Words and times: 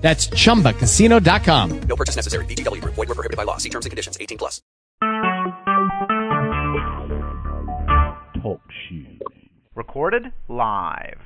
That's 0.00 0.28
chumbacasino.com. 0.28 1.80
No 1.82 1.96
purchase 1.96 2.16
necessary. 2.16 2.44
VGW 2.46 2.80
Group. 2.80 2.94
Void 2.94 3.08
were 3.08 3.14
prohibited 3.14 3.36
by 3.36 3.44
law. 3.44 3.58
See 3.58 3.68
terms 3.68 3.86
and 3.86 3.90
conditions. 3.90 4.16
18 4.20 4.38
plus. 4.38 4.62
Talk 8.42 8.60
shoes. 8.88 9.20
Recorded 9.74 10.32
live. 10.48 11.18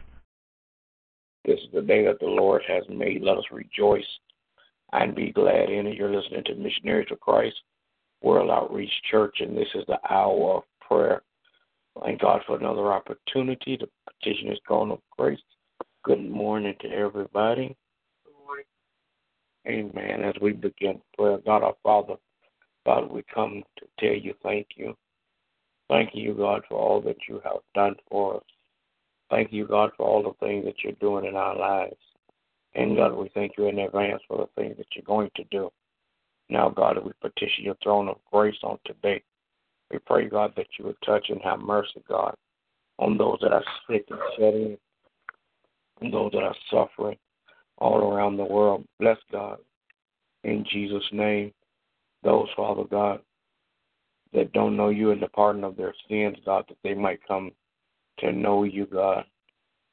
This 1.45 1.59
is 1.61 1.69
the 1.73 1.83
day 1.83 2.05
that 2.07 2.21
the 2.21 2.27
Lord 2.27 2.63
has 2.67 2.85
made. 2.89 3.23
Let 3.23 3.39
us 3.39 3.45
rejoice 3.53 4.07
and 4.93 5.15
be 5.15 5.31
glad 5.31 5.71
in 5.71 5.87
it. 5.87 5.97
You're 5.97 6.15
listening 6.15 6.45
to 6.47 6.55
Missionaries 6.55 7.09
of 7.11 7.21
Christ 7.21 7.57
World 8.23 8.51
Outreach 8.51 8.93
Church, 9.11 9.37
and 9.41 9.57
this 9.57 9.69
is 9.75 9.85
the 9.87 9.99
hour 10.11 10.57
of 10.57 10.63
prayer. 10.81 11.23
Thank 12.03 12.23
God 12.23 12.41
for 12.47 12.57
another 12.57 12.93
opportunity 12.93 13.77
to 13.77 13.87
petition 14.09 14.49
His 14.49 14.59
throne 14.67 14.91
of 14.91 15.01
grace. 15.17 15.39
Good 16.05 16.29
morning 16.29 16.75
to 16.81 16.89
everybody. 16.89 17.77
Amen. 19.67 20.23
As 20.23 20.35
we 20.41 20.53
begin 20.53 21.01
prayer, 21.17 21.39
God 21.45 21.63
our 21.63 21.75
Father, 21.83 22.15
God, 22.85 23.11
we 23.11 23.23
come 23.35 23.63
to 23.79 23.87
tell 23.99 24.15
you 24.15 24.35
thank 24.43 24.69
you. 24.77 24.95
Thank 25.89 26.11
you, 26.13 26.35
God, 26.35 26.63
for 26.69 26.79
all 26.79 27.01
that 27.03 27.17
you 27.29 27.41
have 27.45 27.61
done 27.75 27.97
for 28.11 28.37
us. 28.37 28.43
Thank 29.31 29.53
you, 29.53 29.67
God, 29.67 29.91
for 29.97 30.07
all 30.07 30.23
the 30.23 30.47
things 30.47 30.65
that 30.67 30.77
you're 30.83 30.93
doing 30.95 31.25
in 31.25 31.35
our 31.35 31.57
lives. 31.57 31.97
And 32.75 32.97
God, 32.97 33.15
we 33.15 33.31
thank 33.33 33.53
you 33.57 33.69
in 33.69 33.79
advance 33.79 34.23
for 34.29 34.39
the 34.39 34.61
things 34.61 34.77
that 34.77 34.87
you're 34.95 35.05
going 35.05 35.31
to 35.37 35.45
do. 35.51 35.71
Now, 36.51 36.69
God, 36.69 36.99
we 37.03 37.13
petition 37.23 37.65
your 37.65 37.77
throne 37.83 38.09
of 38.09 38.17
grace 38.31 38.57
on 38.63 38.79
today. 38.85 39.23
We 39.91 39.99
pray, 39.99 40.29
God, 40.29 40.53
that 40.57 40.67
you 40.79 40.87
would 40.87 41.01
touch 41.05 41.27
and 41.31 41.41
have 41.43 41.61
mercy, 41.61 42.03
God, 42.09 42.35
on 42.99 43.17
those 43.17 43.39
that 43.41 43.53
are 43.53 43.65
sick 43.89 44.05
and 44.11 44.21
shedding, 44.37 44.79
and 46.01 46.13
those 46.13 46.33
that 46.33 46.43
are 46.43 46.57
suffering 46.71 47.17
all 47.79 48.13
around 48.13 48.37
the 48.37 48.45
world. 48.45 48.85
Bless 48.99 49.19
God 49.33 49.59
in 50.45 50.65
Jesus' 50.71 51.09
name. 51.13 51.53
Those, 52.23 52.49
Father 52.57 52.85
God, 52.85 53.21
that 54.33 54.53
don't 54.53 54.77
know 54.77 54.89
you 54.89 55.11
in 55.11 55.21
the 55.21 55.29
pardon 55.29 55.65
of 55.65 55.77
their 55.77 55.95
sins, 56.09 56.37
God, 56.45 56.65
that 56.69 56.79
they 56.83 56.95
might 56.95 57.27
come 57.27 57.53
to 58.19 58.33
know 58.33 58.65
you, 58.65 58.87
God, 58.87 59.25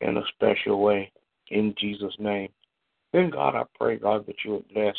in 0.01 0.17
a 0.17 0.23
special 0.35 0.81
way 0.81 1.11
in 1.49 1.75
Jesus' 1.77 2.15
name. 2.19 2.49
Then, 3.13 3.29
God, 3.29 3.55
I 3.55 3.63
pray, 3.77 3.97
God, 3.97 4.25
that 4.27 4.37
you 4.45 4.51
would 4.53 4.73
bless 4.73 4.95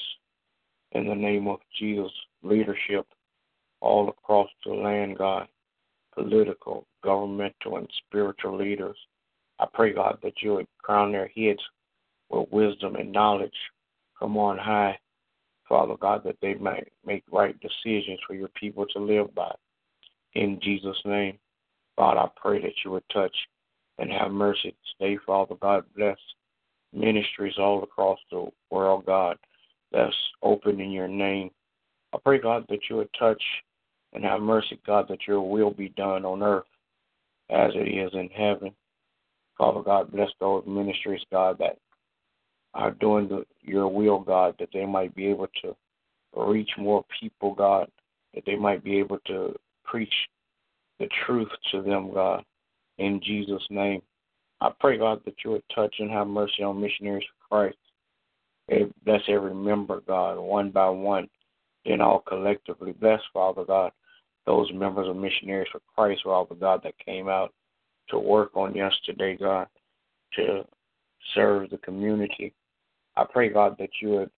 in 0.93 1.07
the 1.07 1.15
name 1.15 1.49
of 1.49 1.61
Jesus 1.79 2.13
leadership 2.43 3.07
all 3.81 4.09
across 4.09 4.49
the 4.65 4.73
land, 4.73 5.19
God, 5.19 5.49
political, 6.15 6.87
governmental, 7.03 7.79
and 7.79 7.89
spiritual 8.07 8.57
leaders. 8.57 8.97
I 9.59 9.67
pray, 9.73 9.93
God, 9.95 10.19
that 10.23 10.43
you 10.43 10.55
would 10.55 10.67
crown 10.83 11.13
their 11.13 11.29
heads 11.29 11.61
with 12.33 12.51
wisdom 12.51 12.97
and 12.97 13.13
knowledge 13.13 13.53
from 14.19 14.37
on 14.37 14.59
high, 14.59 14.99
Father 15.69 15.95
God, 16.01 16.23
that 16.25 16.37
they 16.41 16.55
might 16.55 16.91
make 17.05 17.25
right 17.31 17.57
decisions 17.61 18.19
for 18.27 18.35
your 18.35 18.49
people 18.49 18.87
to 18.87 18.99
live 18.99 19.35
by. 19.35 19.53
In 20.35 20.59
Jesus' 20.63 21.01
name, 21.05 21.39
God, 21.99 22.17
I 22.17 22.29
pray 22.41 22.61
that 22.63 22.73
you 22.85 22.91
would 22.93 23.09
touch 23.13 23.37
and 23.99 24.11
have 24.11 24.31
mercy 24.31 24.75
today, 24.99 25.19
Father 25.27 25.55
God. 25.61 25.85
Bless 25.97 26.17
ministries 26.93 27.59
all 27.59 27.83
across 27.83 28.19
the 28.31 28.47
world, 28.71 29.05
God, 29.07 29.37
that's 29.93 30.15
open 30.43 30.81
in 30.81 30.91
your 30.91 31.09
name. 31.09 31.51
I 32.15 32.19
pray, 32.25 32.39
God, 32.39 32.65
that 32.69 32.81
you 32.89 32.97
would 32.97 33.11
touch 33.19 33.43
and 34.13 34.25
have 34.25 34.41
mercy, 34.41 34.79
God, 34.87 35.07
that 35.09 35.27
your 35.27 35.49
will 35.49 35.71
be 35.71 35.89
done 35.91 36.25
on 36.25 36.43
earth 36.43 36.65
as 37.51 37.71
it 37.75 37.89
is 37.89 38.11
in 38.15 38.29
heaven. 38.29 38.73
Father 39.59 39.83
God, 39.83 40.11
bless 40.11 40.31
those 40.41 40.65
ministries, 40.67 41.23
God, 41.31 41.59
that 41.59 41.79
are 42.75 42.93
doing 42.93 43.29
the, 43.29 43.45
your 43.61 43.89
will, 43.89 44.21
God, 44.21 44.55
that 44.59 44.71
they 44.73 44.87
might 44.87 45.15
be 45.15 45.27
able 45.27 45.49
to 45.63 45.77
reach 46.35 46.71
more 46.79 47.05
people, 47.21 47.55
God, 47.55 47.89
that 48.35 48.45
they 48.47 48.57
might 48.57 48.83
be 48.83 48.99
able 48.99 49.19
to 49.27 49.55
preach 49.85 50.13
the 50.99 51.09
truth 51.27 51.49
to 51.71 51.83
them, 51.83 52.13
God, 52.13 52.45
in 52.99 53.21
Jesus' 53.23 53.67
name. 53.71 54.03
I 54.61 54.71
pray, 54.79 54.99
God, 54.99 55.21
that 55.25 55.35
you 55.45 55.51
would 55.53 55.65
touch 55.75 55.95
and 55.99 56.11
have 56.11 56.27
mercy 56.27 56.63
on 56.63 56.81
missionaries 56.81 57.25
for 57.27 57.57
Christ. 57.57 57.79
Eh, 58.71 58.85
bless 59.05 59.23
every 59.29 59.55
member, 59.55 60.01
God, 60.07 60.39
one 60.39 60.71
by 60.71 60.89
one, 60.89 61.29
and 61.85 62.01
all 62.01 62.21
collectively. 62.21 62.93
Bless, 62.93 63.21
Father 63.33 63.65
God, 63.65 63.93
those 64.47 64.71
members 64.73 65.09
of 65.09 65.17
missionaries 65.17 65.69
for 65.73 65.81
Christ, 65.95 66.23
Father 66.25 66.55
God, 66.55 66.81
that 66.85 66.95
came 67.05 67.29
out 67.29 67.53
to 68.09 68.19
work 68.19 68.57
on 68.57 68.75
yesterday, 68.75 69.37
God, 69.37 69.67
to 70.37 70.65
serve 71.35 71.71
the 71.71 71.79
community. 71.79 72.55
I 73.17 73.25
pray, 73.25 73.51
God, 73.51 73.77
that 73.79 73.91
you 74.01 74.11
would 74.11 74.31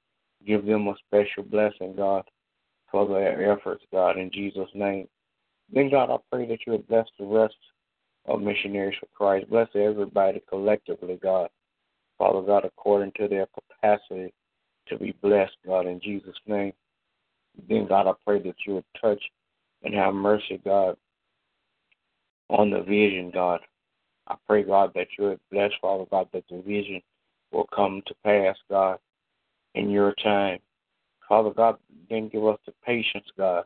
give 0.46 0.66
them 0.66 0.88
a 0.88 0.94
special 1.06 1.42
blessing, 1.44 1.94
God, 1.96 2.24
for 2.90 3.06
their 3.08 3.52
efforts, 3.52 3.84
God, 3.92 4.18
in 4.18 4.30
Jesus' 4.30 4.68
name. 4.74 5.08
Then, 5.72 5.90
God, 5.90 6.10
I 6.10 6.16
pray 6.30 6.46
that 6.46 6.58
you 6.66 6.72
would 6.72 6.88
bless 6.88 7.06
the 7.18 7.24
rest 7.24 7.54
of 8.26 8.40
missionaries 8.40 8.96
for 9.00 9.06
Christ. 9.14 9.48
Bless 9.50 9.68
everybody 9.74 10.42
collectively, 10.48 11.18
God. 11.22 11.48
Father 12.18 12.42
God, 12.42 12.64
according 12.64 13.12
to 13.16 13.28
their 13.28 13.46
capacity 13.46 14.32
to 14.88 14.98
be 14.98 15.12
blessed, 15.22 15.56
God, 15.66 15.86
in 15.86 16.00
Jesus' 16.00 16.36
name. 16.46 16.72
Then, 17.68 17.86
God, 17.86 18.06
I 18.06 18.12
pray 18.24 18.40
that 18.42 18.56
you 18.66 18.74
would 18.74 18.84
touch 19.00 19.22
and 19.82 19.94
have 19.94 20.14
mercy, 20.14 20.60
God, 20.64 20.96
on 22.50 22.70
the 22.70 22.82
vision, 22.82 23.30
God. 23.32 23.60
I 24.26 24.36
pray, 24.46 24.62
God, 24.62 24.92
that 24.94 25.08
you 25.18 25.24
would 25.24 25.40
bless, 25.50 25.72
Father 25.80 26.04
God, 26.10 26.28
that 26.32 26.44
the 26.50 26.62
vision 26.62 27.00
will 27.52 27.68
come 27.74 28.02
to 28.06 28.14
pass, 28.24 28.56
God, 28.70 28.98
in 29.74 29.90
your 29.90 30.14
time. 30.22 30.58
Father 31.28 31.50
God, 31.50 31.76
then 32.10 32.28
give 32.28 32.46
us 32.46 32.58
the 32.66 32.72
patience, 32.84 33.26
God, 33.36 33.64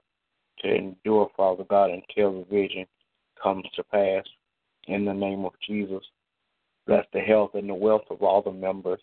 to 0.61 0.75
endure, 0.75 1.29
Father 1.37 1.65
God, 1.65 1.91
until 1.91 2.39
the 2.39 2.47
vision 2.51 2.87
comes 3.43 3.65
to 3.77 3.85
pass. 3.85 4.25
In 4.87 5.05
the 5.05 5.13
name 5.13 5.45
of 5.45 5.53
Jesus. 5.67 6.03
Bless 6.87 7.05
the 7.13 7.21
health 7.21 7.51
and 7.55 7.69
the 7.69 7.75
wealth 7.75 8.05
of 8.11 8.23
all 8.23 8.41
the 8.41 8.53
members. 8.53 9.01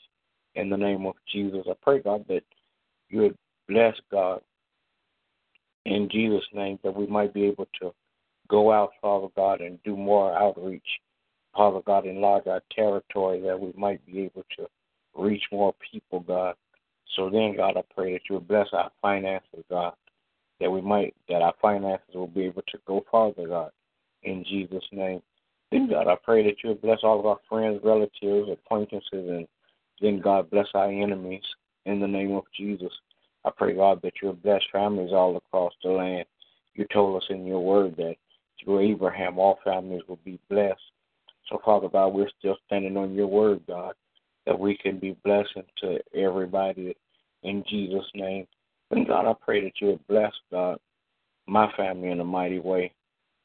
In 0.55 0.69
the 0.69 0.77
name 0.77 1.05
of 1.05 1.13
Jesus. 1.31 1.65
I 1.69 1.73
pray, 1.81 1.99
God, 1.99 2.25
that 2.27 2.43
you 3.09 3.21
would 3.21 3.37
bless, 3.67 3.93
God, 4.11 4.41
in 5.85 6.09
Jesus' 6.11 6.45
name, 6.53 6.79
that 6.83 6.95
we 6.95 7.05
might 7.05 7.33
be 7.33 7.45
able 7.45 7.67
to 7.81 7.93
go 8.47 8.71
out, 8.71 8.91
Father 9.01 9.27
God, 9.35 9.61
and 9.61 9.81
do 9.83 9.95
more 9.95 10.35
outreach. 10.35 10.81
Father 11.55 11.79
God, 11.85 12.05
enlarge 12.05 12.47
our 12.47 12.61
territory 12.75 13.41
that 13.41 13.59
we 13.59 13.71
might 13.77 14.05
be 14.05 14.21
able 14.21 14.43
to 14.57 14.67
reach 15.15 15.43
more 15.51 15.73
people, 15.91 16.19
God. 16.19 16.55
So 17.15 17.29
then, 17.29 17.55
God, 17.55 17.77
I 17.77 17.83
pray 17.93 18.13
that 18.13 18.23
you 18.29 18.35
would 18.35 18.47
bless 18.47 18.67
our 18.73 18.91
finances, 19.01 19.63
God, 19.69 19.93
that 20.59 20.69
we 20.69 20.81
might, 20.81 21.15
that 21.29 21.41
our 21.41 21.53
finances 21.61 22.13
will 22.13 22.27
be 22.27 22.43
able 22.43 22.63
to 22.63 22.77
go 22.85 23.05
farther, 23.09 23.47
God, 23.47 23.71
in 24.23 24.43
Jesus' 24.43 24.83
name. 24.91 25.21
Then, 25.71 25.83
mm-hmm. 25.83 25.93
God, 25.93 26.07
I 26.07 26.15
pray 26.23 26.43
that 26.43 26.57
you 26.63 26.69
would 26.69 26.81
bless 26.81 26.99
all 27.03 27.19
of 27.19 27.25
our 27.25 27.39
friends, 27.47 27.79
relatives, 27.83 28.49
acquaintances, 28.51 29.05
and 29.11 29.47
then, 30.01 30.19
God, 30.19 30.49
bless 30.49 30.67
our 30.73 30.91
enemies 30.91 31.43
in 31.85 31.99
the 31.99 32.07
name 32.07 32.33
of 32.33 32.43
Jesus. 32.55 32.91
I 33.45 33.51
pray, 33.55 33.75
God, 33.75 34.01
that 34.03 34.13
you 34.21 34.29
would 34.29 34.43
bless 34.43 34.61
families 34.71 35.11
all 35.13 35.37
across 35.37 35.73
the 35.83 35.91
land. 35.91 36.25
You 36.73 36.85
told 36.91 37.21
us 37.21 37.27
in 37.29 37.45
your 37.45 37.63
word 37.63 37.95
that 37.97 38.15
through 38.61 38.79
Abraham 38.79 39.39
all 39.39 39.59
families 39.63 40.01
will 40.07 40.19
be 40.25 40.39
blessed. 40.49 40.81
So, 41.49 41.61
Father 41.63 41.89
God, 41.89 42.07
we're 42.09 42.29
still 42.39 42.57
standing 42.65 42.97
on 42.97 43.13
your 43.13 43.27
word, 43.27 43.61
God, 43.67 43.93
that 44.45 44.59
we 44.59 44.77
can 44.77 44.99
be 44.99 45.17
blessing 45.23 45.63
to 45.81 45.99
everybody 46.15 46.95
in 47.43 47.63
Jesus' 47.69 48.09
name. 48.15 48.47
And 48.91 49.07
God, 49.07 49.29
I 49.29 49.33
pray 49.33 49.63
that 49.63 49.73
you 49.79 49.87
would 49.87 50.07
bless, 50.07 50.31
God, 50.51 50.79
my 51.47 51.71
family 51.75 52.09
in 52.09 52.19
a 52.19 52.25
mighty 52.25 52.59
way. 52.59 52.91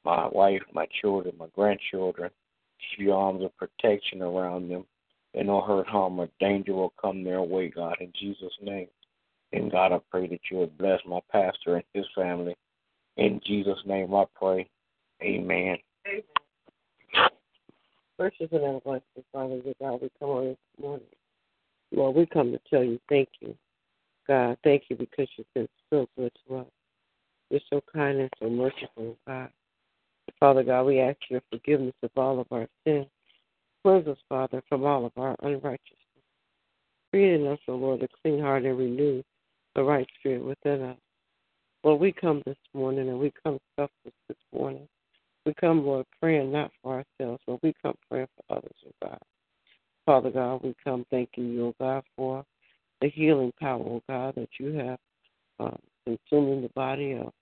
My 0.05 0.29
wife, 0.29 0.63
my 0.73 0.87
children, 1.01 1.35
my 1.39 1.49
grandchildren. 1.55 2.31
Keep 2.97 3.07
your 3.07 3.19
arms 3.19 3.45
of 3.45 3.57
protection 3.57 4.23
around 4.23 4.71
them. 4.71 4.85
And 5.35 5.47
no 5.47 5.61
hurt, 5.61 5.87
harm, 5.87 6.19
or 6.19 6.29
danger 6.41 6.73
will 6.73 6.93
come 7.01 7.23
their 7.23 7.43
way, 7.43 7.69
God, 7.69 7.97
in 8.01 8.13
Jesus' 8.19 8.53
name. 8.63 8.89
And 9.53 9.71
God, 9.71 9.93
I 9.93 10.01
pray 10.11 10.27
that 10.29 10.41
you 10.51 10.59
would 10.59 10.77
bless 10.79 11.01
my 11.07 11.21
pastor 11.31 11.77
and 11.77 11.85
his 11.93 12.07
family. 12.15 12.57
In 13.17 13.41
Jesus' 13.47 13.79
name 13.85 14.15
I 14.15 14.25
pray. 14.35 14.69
Amen. 15.23 15.77
Precious 18.21 18.49
and 18.53 18.63
everlasting 18.63 19.25
Father, 19.33 19.63
God, 19.81 20.03
we 20.03 20.11
come 20.19 20.29
on 20.29 20.45
this 20.49 20.57
morning. 20.79 21.07
Lord, 21.91 22.15
we 22.15 22.27
come 22.27 22.53
to 22.53 22.61
tell 22.69 22.85
you 22.85 23.01
thank 23.09 23.31
you. 23.41 23.57
God, 24.29 24.59
thank 24.63 24.83
you 24.91 24.97
because 24.97 25.27
you've 25.39 25.47
been 25.55 25.67
so 25.89 26.07
good 26.19 26.31
to 26.47 26.57
us. 26.59 26.67
You're 27.49 27.61
so 27.71 27.81
kind 27.91 28.21
and 28.21 28.29
so 28.39 28.51
merciful, 28.51 29.17
God. 29.27 29.49
Father 30.39 30.63
God, 30.63 30.83
we 30.83 31.01
ask 31.01 31.17
your 31.31 31.41
forgiveness 31.51 31.95
of 32.03 32.11
all 32.15 32.39
of 32.41 32.47
our 32.51 32.69
sins. 32.87 33.07
Cleanse 33.83 34.07
us, 34.07 34.19
Father, 34.29 34.63
from 34.69 34.85
all 34.85 35.07
of 35.07 35.13
our 35.17 35.35
unrighteousness. 35.43 35.97
Create 37.13 37.41
in 37.41 37.47
us, 37.47 37.59
O 37.69 37.75
Lord, 37.75 38.03
a 38.03 38.09
clean 38.23 38.39
heart 38.39 38.65
and 38.65 38.77
renew 38.77 39.23
the 39.75 39.83
right 39.83 40.07
spirit 40.19 40.45
within 40.45 40.83
us. 40.83 40.99
Lord, 41.85 42.03
we 42.03 42.13
come 42.13 42.43
this 42.45 42.59
morning 42.75 43.09
and 43.09 43.19
we 43.19 43.33
come 43.43 43.59
selfless 43.77 44.15
this 44.29 44.37
morning. 44.53 44.87
We 45.47 45.55
come, 45.55 45.87
Lord, 45.87 46.07
praying 46.21 46.53
not 46.53 46.71
for 46.83 47.03
ourselves, 47.21 47.43
but 47.47 47.63
we 47.63 47.75
come 47.83 47.95
praying 48.11 48.29
for 48.37 48.57
others, 48.59 48.77
O 48.87 48.91
God. 49.03 49.19
Father 50.33 50.47
God, 50.47 50.63
we 50.63 50.75
come 50.85 51.07
thanking 51.11 51.53
you, 51.53 51.67
O 51.67 51.75
God, 51.81 52.05
for 52.17 52.45
the 53.01 53.09
healing 53.09 53.53
power, 53.61 53.81
O 53.81 54.03
God, 54.09 54.35
that 54.37 54.49
you 54.59 54.73
have 54.75 54.99
um, 55.59 55.79
consuming 56.05 56.63
the 56.63 56.69
body 56.75 57.13
of 57.15 57.33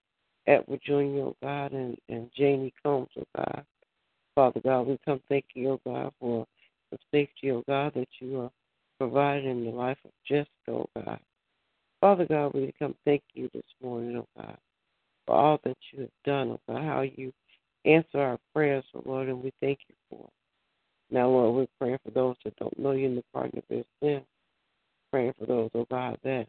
Edward 0.47 0.81
Jr., 0.85 0.93
O 0.93 1.37
God, 1.43 1.73
and, 1.73 1.97
and 2.09 2.31
Janie 2.37 2.73
Combs, 2.83 3.09
O 3.19 3.25
God. 3.37 3.65
Father 4.35 4.61
God, 4.61 4.83
we 4.87 4.99
come 5.05 5.21
thanking 5.29 5.65
you, 5.65 5.71
O 5.73 5.81
God, 5.85 6.13
for 6.21 6.47
the 6.91 6.99
safety, 7.13 7.51
O 7.51 7.63
God, 7.69 7.93
that 7.95 8.09
you 8.21 8.41
are 8.41 8.51
providing 8.99 9.51
in 9.51 9.65
the 9.65 9.71
life 9.71 9.99
of 10.05 10.11
Jessica, 10.27 10.49
O 10.69 10.89
God. 10.97 11.21
Father 12.01 12.27
God, 12.27 12.55
we 12.55 12.73
come 12.79 12.95
thank 13.05 13.23
you 13.35 13.51
this 13.53 13.65
morning, 13.83 14.17
O 14.17 14.27
God, 14.37 14.57
for 15.27 15.35
all 15.35 15.61
that 15.65 15.77
you 15.93 16.03
have 16.03 16.11
done, 16.25 16.51
O 16.51 16.61
God, 16.69 16.83
how 16.83 17.01
you 17.03 17.33
answer 17.85 18.19
our 18.19 18.39
prayers, 18.55 18.85
O 18.95 19.03
Lord, 19.05 19.29
and 19.29 19.43
we 19.43 19.53
thank 19.61 19.81
you 19.89 19.95
for 20.09 20.25
it. 20.25 20.38
Now, 21.11 21.29
Lord, 21.29 21.55
we're 21.55 21.67
praying 21.79 21.99
for 22.05 22.11
those 22.11 22.37
that 22.45 22.57
don't 22.57 22.79
know 22.79 22.93
you 22.93 23.07
in 23.07 23.17
the 23.17 23.25
pardon 23.33 23.59
of 23.59 23.65
their 23.71 23.85
sin. 24.03 24.23
Praying 25.11 25.33
for 25.39 25.47
those, 25.47 25.71
oh 25.75 25.87
God, 25.91 26.19
that 26.23 26.47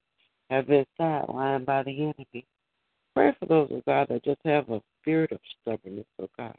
have 0.50 0.67
been 0.67 0.85
sidelined 1.00 1.65
by 1.65 1.83
the 1.83 1.91
enemy. 1.91 2.45
Pray 3.15 3.33
for 3.39 3.45
those, 3.45 3.69
oh 3.71 3.81
God, 3.85 4.07
that 4.09 4.23
just 4.23 4.41
have 4.44 4.69
a 4.69 4.81
spirit 5.01 5.31
of 5.31 5.39
stubbornness, 5.61 6.06
oh 6.21 6.29
God, 6.38 6.56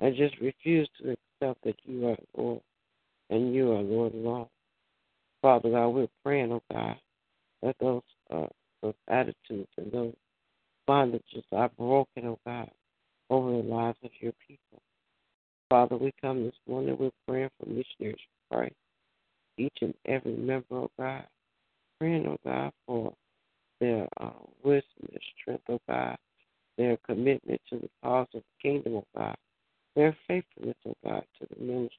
and 0.00 0.16
just 0.16 0.34
refuse 0.40 0.88
to 1.02 1.10
accept 1.10 1.62
that 1.64 1.76
you 1.84 2.08
are 2.08 2.16
Lord 2.36 2.60
and 3.28 3.54
you 3.54 3.72
are 3.72 3.82
Lord 3.82 4.14
alone. 4.14 4.46
Father 5.42 5.70
God, 5.70 5.88
we're 5.88 6.08
praying, 6.24 6.52
oh 6.52 6.62
God, 6.72 6.96
that 7.62 7.76
those, 7.80 8.02
uh, 8.34 8.46
those 8.82 8.94
attitudes 9.08 9.68
and 9.76 9.92
those 9.92 10.14
bondages 10.88 11.44
are 11.52 11.70
broken, 11.76 12.26
oh 12.26 12.38
God, 12.46 12.70
over 13.28 13.50
the 13.50 13.68
lives 13.68 13.98
of 14.04 14.10
your 14.20 14.32
people. 14.46 14.80
Father, 15.68 15.96
we 15.96 16.12
come 16.20 16.44
this 16.44 16.54
morning, 16.68 16.96
we're 16.98 17.10
praying 17.26 17.50
for 17.58 17.68
missionaries 17.68 18.20
Christ, 18.52 18.74
each 19.58 19.76
and 19.80 19.94
every 20.04 20.36
member, 20.36 20.76
of 20.76 20.90
God, 20.96 21.24
praying, 21.98 22.24
oh 22.28 22.36
God, 22.44 22.70
for 22.86 23.12
their 23.80 24.06
uh, 24.20 24.30
wisdom, 24.62 25.08
their 25.10 25.20
strength, 25.40 25.64
oh 25.68 25.80
God, 25.88 26.16
their 26.78 26.96
commitment 26.98 27.60
to 27.70 27.78
the 27.78 27.88
cause 28.00 28.28
of 28.34 28.42
the 28.42 28.62
kingdom, 28.62 28.94
oh 28.94 29.06
God, 29.16 29.36
their 29.96 30.16
faithfulness, 30.28 30.76
oh 30.86 30.94
God, 31.04 31.24
to 31.40 31.48
the 31.52 31.64
ministry. 31.64 31.90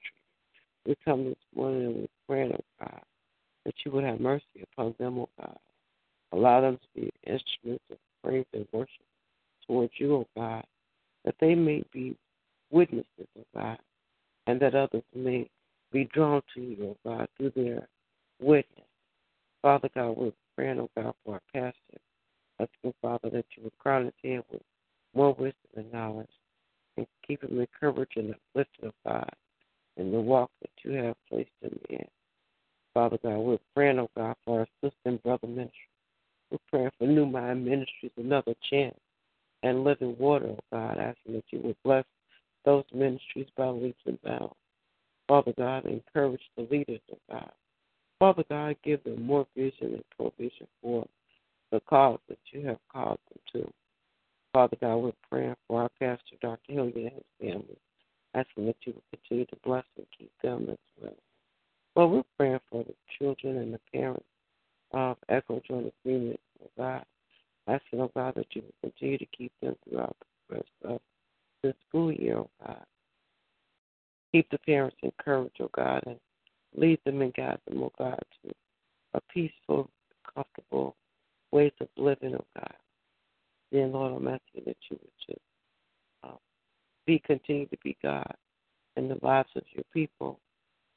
We 0.86 0.96
come 1.04 1.26
this 1.26 1.36
morning 1.54 1.88
and 1.88 1.96
we're 1.96 2.08
praying, 2.26 2.54
oh 2.54 2.86
God, 2.86 3.02
that 3.66 3.76
you 3.86 3.92
would 3.92 4.06
have 4.06 4.22
mercy 4.22 4.64
upon 4.72 4.96
them, 4.98 5.20
oh 5.20 5.30
God. 5.38 5.58
Allow 6.32 6.62
them 6.62 6.78
to 6.78 7.02
be 7.02 7.12
instruments 7.26 7.84
of 7.92 7.98
praise 8.24 8.46
and 8.54 8.66
worship 8.72 8.90
towards 9.68 9.92
you, 9.98 10.16
oh 10.16 10.28
God, 10.38 10.64
that 11.26 11.36
they 11.42 11.54
may 11.54 11.84
be 11.92 12.16
witnesses, 12.72 13.06
oh 13.38 13.44
God, 13.56 13.78
and 14.48 14.57
that 14.68 14.76
others 14.76 15.04
may 15.16 15.50
be 15.94 16.10
drawn 16.14 16.42
to 16.54 16.62
you, 16.62 16.78
oh 17.06 17.10
God, 17.10 17.28
through 17.38 17.52
their 17.56 17.88
witness. 18.42 18.86
Father 19.62 19.90
God, 19.96 20.18
we're 20.18 20.32
praying, 20.56 20.80
oh 20.80 20.90
God, 20.96 21.14
for 21.24 21.36
our 21.36 21.42
pastor. 21.54 22.02
Asking, 22.60 22.94
Father, 23.02 23.30
that 23.30 23.46
you 23.56 23.64
would 23.64 23.78
crown 23.78 24.06
his 24.06 24.14
head 24.24 24.44
with 24.52 24.62
more 25.16 25.34
wisdom 25.34 25.54
and 25.78 25.92
knowledge 25.94 26.28
and 26.98 27.08
keep 27.26 27.44
him 27.44 27.60
encouraged 27.60 28.18
and 28.18 28.34
uplifted, 28.34 28.86
oh 28.86 28.92
God, 29.06 29.32
in 29.96 30.12
the 30.12 30.20
walk 30.20 30.52
that 30.62 30.72
you 30.84 30.92
have 30.98 31.16
placed 31.30 31.50
him 31.62 31.80
in. 31.90 32.06
Father 32.94 33.20
God, 33.24 33.38
we're 33.38 33.60
praying, 33.74 34.00
oh 34.00 34.10
God, 34.18 34.36
for 34.44 34.60
our 34.62 34.68
sister 34.84 34.98
and 35.06 35.24
brother 35.24 35.48
ministry. 35.48 35.72
We're 36.52 36.58
praying 36.70 36.92
for 36.98 37.08
New 37.08 37.26
Mind 37.26 37.64
Ministries, 37.64 38.12
another 38.18 38.54
chance, 38.70 38.98
and 39.64 39.84
living 39.84 40.16
water, 40.20 40.50
oh 40.50 40.60
God, 40.74 40.98
asking 40.98 41.36
that 41.36 41.46
you 41.52 41.62
would 41.64 41.78
bless 41.86 42.06
those 42.68 42.84
ministries 42.94 43.48
by 43.56 43.70
leaps 43.70 44.02
and 44.06 44.22
bounds. 44.24 44.54
Father 45.26 45.54
God, 45.58 45.86
encourage 45.86 46.42
the 46.58 46.68
leaders, 46.70 47.00
of 47.10 47.18
God. 47.32 47.52
Father 48.20 48.44
God, 48.50 48.76
give 48.84 49.02
them 49.06 49.24
more 49.24 49.48
vision 49.56 49.94
and 49.94 50.04
provision 50.18 50.68
for 50.82 51.08
the 51.72 51.80
cause 51.90 52.20
that 52.28 52.38
you 52.52 52.68
have 52.68 52.80
called 52.92 53.20
them 53.30 53.40
to. 53.54 53.74
Father 54.52 54.76
God, 54.82 54.98
we're 54.98 55.12
praying 55.32 55.56
for 55.66 55.84
our 55.84 55.90
pastor, 55.98 56.36
Dr. 56.42 56.74
Hilliard, 56.74 56.96
and 56.96 57.12
his 57.14 57.24
family, 57.40 57.78
asking 58.34 58.66
that 58.66 58.76
you 58.84 58.94
will 58.94 59.18
continue 59.18 59.46
to 59.46 59.56
bless 59.64 59.86
and 59.96 60.06
keep 60.18 60.32
them 60.44 60.68
as 60.70 60.78
well. 61.02 61.14
Well, 61.96 62.10
we're 62.10 62.24
praying 62.38 62.60
for 62.70 62.84
the 62.84 62.96
children 63.18 63.60
and 63.60 63.74
the 63.74 63.80
parents 63.94 64.26
of 64.92 65.16
Echo 65.30 65.62
Joint 65.66 65.94
Agreement, 66.04 66.40
oh 66.62 66.70
God, 66.78 67.06
asking, 67.68 68.02
oh 68.02 68.12
God, 68.14 68.34
that 68.36 68.48
you 68.52 68.62
will 68.64 68.90
continue 68.90 69.18
to 69.20 69.26
keep 69.38 69.54
them 69.62 69.78
throughout 69.88 70.18
the 70.50 70.56
rest 70.56 70.70
of 70.84 71.00
the 71.64 71.74
school 71.88 72.12
year, 72.12 72.38
oh 72.38 72.50
God. 72.66 72.86
Keep 74.32 74.50
the 74.52 74.58
parents 74.60 74.98
encouraged, 75.04 75.58
oh 75.62 75.70
God, 75.76 76.04
and 76.06 76.18
lead 76.76 77.00
them 77.06 77.22
and 77.22 77.34
guide 77.34 77.60
them, 77.68 77.84
oh 77.84 77.92
God, 77.98 78.20
to 78.44 78.52
a 79.14 79.22
peaceful, 79.34 79.90
comfortable 80.34 80.96
ways 81.52 81.72
of 81.82 81.88
living, 81.98 82.36
oh 82.36 82.46
God. 82.56 82.74
Then, 83.72 83.92
Lord, 83.92 84.14
I'm 84.14 84.28
asking 84.28 84.64
that 84.66 84.78
you 84.90 85.00
would 85.02 85.12
just 85.28 85.42
um, 86.24 86.38
be 87.06 87.20
continue 87.26 87.68
to 87.68 87.78
be 87.84 87.98
God 88.02 88.34
in 88.96 89.10
the 89.10 89.18
lives 89.22 89.50
of 89.56 89.64
your 89.74 89.84
people. 89.94 90.40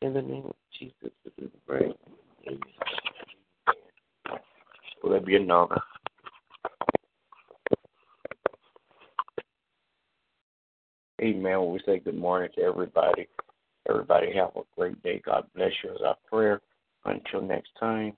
In 0.02 0.14
the 0.14 0.22
name 0.22 0.44
of 0.46 0.54
Jesus, 0.78 1.12
we 1.38 1.50
pray. 1.66 1.92
Amen. 2.46 2.60
Will 5.02 5.10
there 5.10 5.20
be 5.20 5.36
another? 5.36 5.80
Amen. 11.30 11.70
We 11.70 11.80
say 11.86 12.00
good 12.00 12.16
morning 12.16 12.50
to 12.56 12.62
everybody. 12.62 13.28
Everybody 13.88 14.32
have 14.34 14.50
a 14.56 14.62
great 14.76 15.00
day. 15.02 15.22
God 15.24 15.44
bless 15.54 15.70
you 15.82 15.90
as 15.90 16.00
our 16.04 16.16
prayer. 16.28 16.60
Until 17.04 17.40
next 17.40 17.70
time. 17.78 18.12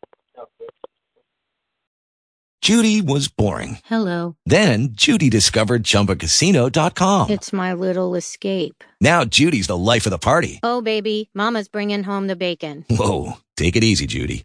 Judy 2.62 3.02
was 3.02 3.28
boring. 3.28 3.78
Hello. 3.84 4.36
Then 4.46 4.90
Judy 4.92 5.28
discovered 5.28 5.82
ChumbaCasino.com. 5.82 7.30
It's 7.30 7.52
my 7.52 7.72
little 7.72 8.14
escape. 8.14 8.84
Now 9.00 9.24
Judy's 9.24 9.66
the 9.66 9.76
life 9.76 10.06
of 10.06 10.10
the 10.10 10.18
party. 10.18 10.60
Oh, 10.62 10.80
baby, 10.80 11.28
Mama's 11.34 11.68
bringing 11.68 12.04
home 12.04 12.28
the 12.28 12.36
bacon. 12.36 12.84
Whoa, 12.88 13.34
take 13.56 13.76
it 13.76 13.84
easy, 13.84 14.06
Judy. 14.06 14.44